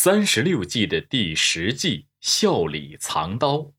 [0.00, 3.72] 三十六计的第十计“笑里藏刀”。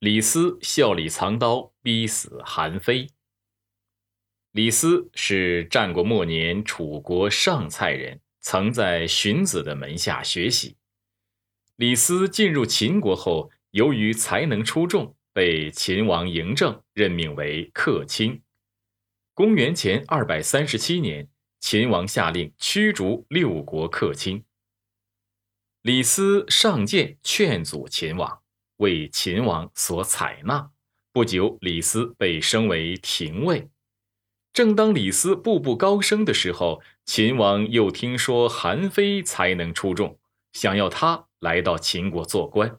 [0.00, 3.10] 李斯笑里藏刀，逼死韩非。
[4.52, 10.78] 李斯是战国末年楚国上蔡人，曾在荀子的门下学习。
[11.76, 18.40] 李斯进入秦国后，由于才能出众，被秦王嬴政任命为客卿。
[19.34, 21.28] 公元前二百三十七年。
[21.60, 24.44] 秦王下令驱逐六国客卿。
[25.84, 28.40] 李斯上谏劝阻秦王，
[28.78, 30.70] 为秦王所采纳。
[31.12, 33.68] 不久，李斯被升为廷尉。
[34.54, 40.18] 正当李斯步步高升的时候，秦王又听说韩非才能出众，
[40.54, 42.78] 想要他来到秦国做官。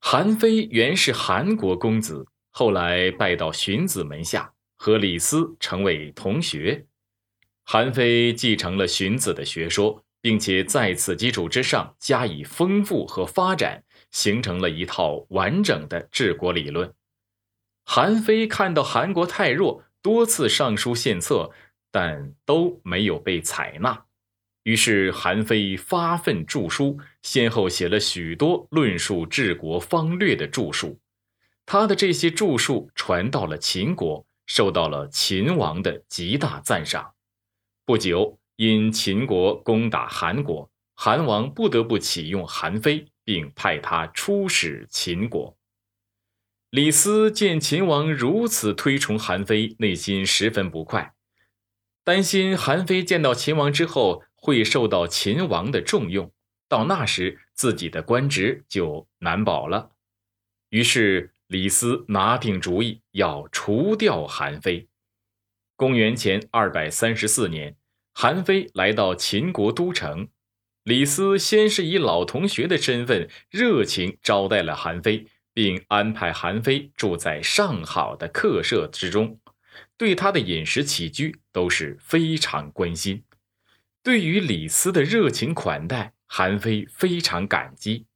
[0.00, 6.86] 韩非原是韩国公子，后来拜到荀子门下，和李斯成为同学。
[7.64, 16.92] 韩非继承了荀子的学说，并且在此基础之上加以丰富和发展，形成了一套完整的治国理论。
[17.84, 21.50] 韩非看到韩国太弱，多次上书献策，
[21.90, 24.04] 但都没有被采纳。
[24.64, 31.00] 于是韩非发愤著书，先后写了许多论述治国方略的著述。
[31.64, 37.14] 他的这些著述传到了秦国，受到了秦王的极大赞赏。
[37.86, 45.56] 不久，因秦国攻打韩国，韩王不得不启用韩非，并派他出使秦国。
[46.70, 51.14] 李斯见秦王如此推崇韩非，内心十分不快，
[52.02, 56.32] 担心韩非见到秦王之后会受到秦王的重用，
[56.68, 59.92] 到那时自己的官职就难保了。
[60.70, 64.88] 于是，李斯拿定主意要除掉韩非。
[65.76, 67.76] 公元前二百三十四年。
[68.20, 70.26] 韩非来到秦国都城，
[70.82, 75.24] 李斯先是以老同学的身份热情招待了韩非，
[75.54, 79.38] 并安排韩非住在上好的客舍之中，
[79.96, 83.22] 对他的饮食起居都是非常关心。
[84.02, 88.06] 对于李斯的热情款待，韩非非常感激。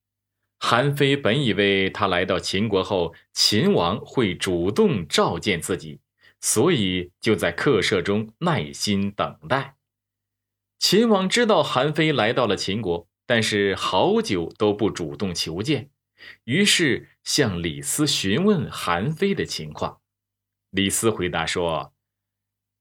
[0.59, 6.01] 韩非本以为他来到秦国后，秦王会主动召见自己，
[6.41, 9.77] 所以就在客舍中耐心等待。
[10.83, 15.91] 秦王知道韩非来到了秦国，但是好久都不主动求见，
[16.43, 20.01] 于是向李斯询问韩非的情况。
[20.71, 21.95] 李斯回答说：“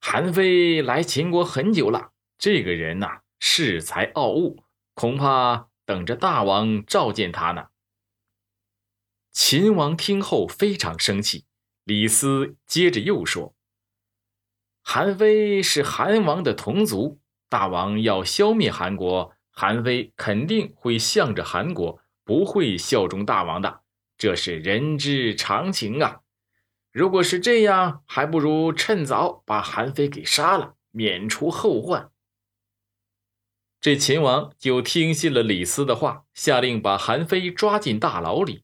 [0.02, 4.64] 韩非来秦国很久了，这个人呐，恃才傲物，
[4.96, 7.68] 恐怕等着大王召见他呢。”
[9.32, 11.46] 秦王听后非常生气。
[11.84, 13.54] 李斯接着又说
[14.82, 17.20] ：“韩非是韩王的同族。”
[17.52, 23.82] 大王要消灭韩国，韩非肯定会向着韩国，不会效忠大王的，
[24.18, 26.22] 这是人之常情啊。
[26.94, 32.10] 如果是这样，还不如趁早把韩非给杀了，免除后患。
[33.82, 38.64] 这秦王就听信了李斯的话，下令把韩非抓进大牢里。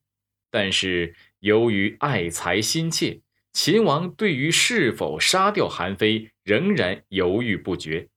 [0.49, 3.19] 但是由于爱才心切，
[3.51, 8.07] 秦王对于是否杀掉韩非仍然犹豫不决。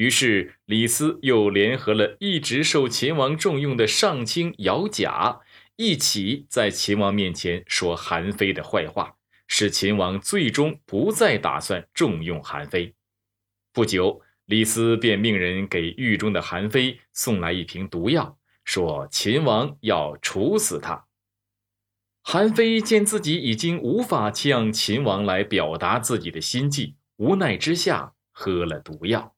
[0.00, 5.40] 于是，李斯又联合了一直受秦王重用的上卿姚贾，
[5.76, 9.16] 一起在秦王面前说韩非的坏话，
[9.46, 12.94] 使秦王最终不再打算重用韩非。
[13.74, 21.04] 不久，李斯便命人给狱中的韩非送来一瓶毒药，说秦王要处死他。
[22.22, 29.36] 韩非见自己已经无法向秦王来表达自己的心迹，无奈之下喝了毒药。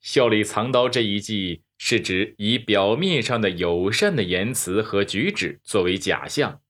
[0.00, 6.60] 笑里藏刀这一计是指以表面上的友善的言辞和举止作为假象，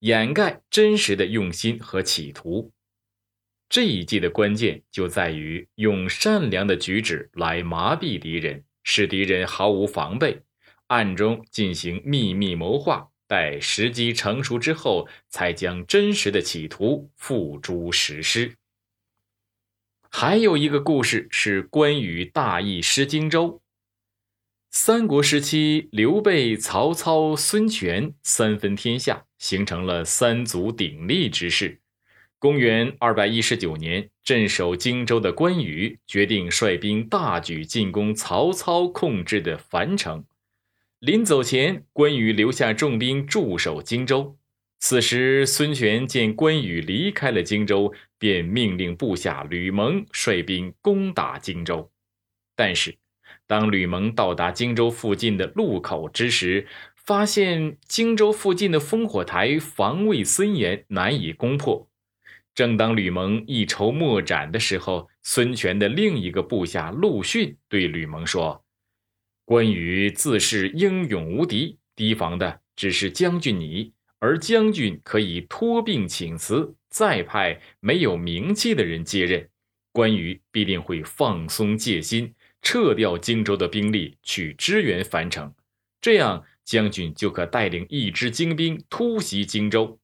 [0.00, 2.72] 掩盖真实的用心和企图。
[3.68, 10.40] 这一计的关键就在于用善良的举止来麻痹敌人，使敌人毫无防备，
[10.86, 18.54] 暗中进行秘密谋划，待时机成熟之后，才将真实的企图付诸实施。
[20.18, 23.60] 还有一个故事是关羽大意失荆州。
[24.70, 31.82] 三国时期，刘备、曹操、孙权三分天下，形成了三足鼎立之势。
[32.38, 40.24] 公元二百一十九年，镇守荆州的关羽决定率兵大举进攻曹操控制的樊城。
[40.98, 44.38] 临走前，关羽留下重兵驻守荆州。
[44.78, 51.90] 此时，孙权见关羽离开了荆州，便命令部下吕蒙率兵攻打荆州。
[52.54, 52.96] 但是，
[53.46, 61.88] 当吕蒙到达荆州附近的路口之时，发现荆州附近的烽火台防卫森严，难以攻破。
[62.54, 68.64] 正当吕蒙一筹莫展的时候，孙权的另一个部下陆逊对吕蒙说
[69.44, 79.48] ：“关羽自恃英勇无敌，提防的只是将军你，而将军可以托病请辞，再派没有名气的人接任。
[79.92, 85.54] 关羽必定会放松戒心，撤掉荆州的兵力去支援樊城，
[86.00, 90.00] 这样。”将军就可带领一支精兵突袭荆州。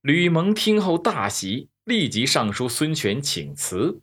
[0.00, 4.00] 吕蒙听后大喜，立即上书孙权请辞。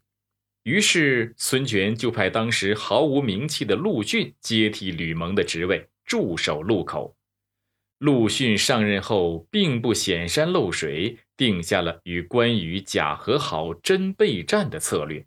[0.63, 7.13] 于是孙权就派当时毫无名气的陆逊接替吕蒙的职位，驻守路口。
[8.05, 15.25] 陆逊上任后，并不显山露水，定下了与关羽假和好、真备战的策略。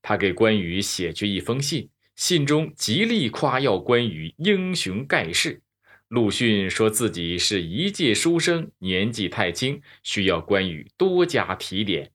[0.00, 1.90] 他给关羽写去一封信。
[2.16, 5.60] 信中极力夸耀关羽英雄盖世，
[6.08, 12.12] 陆逊说自己是一介书生，年纪太轻，需要关羽多加提点。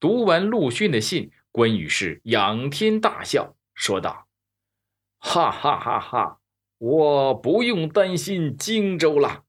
[0.00, 4.26] 读完陆逊的信，关羽是仰天大笑，说道
[5.20, 6.39] ：“哈哈哈哈！
[6.80, 9.44] 我不用担心荆州了。”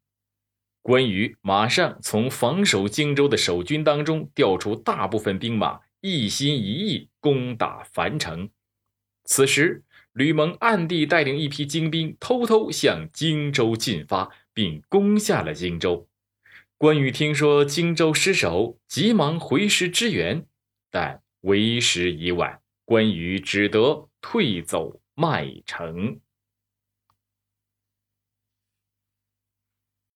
[0.83, 8.50] 关羽马上从防守荆州的守军当中调出大部分兵马，一心一意攻打樊城。
[9.24, 9.83] 此时，
[10.13, 16.07] 吕蒙暗地带领一批精兵，偷偷向荆州进发，并攻下了荆州。
[16.77, 20.44] 关羽听说荆州失守，急忙回师支援，
[20.89, 26.19] 但为时已晚，关羽只得退走麦城。